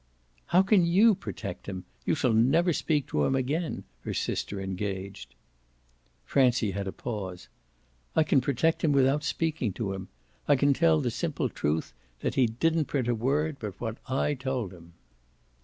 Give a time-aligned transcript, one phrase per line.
[0.47, 1.85] "How can you protect him?
[2.07, 5.35] You shall never speak to him again!" her sister engaged.
[6.25, 7.49] Francie had a pause.
[8.15, 10.07] "I can protect him without speaking to him.
[10.47, 14.33] I can tell the simple truth that he didn't print a word but what I
[14.33, 14.93] told him."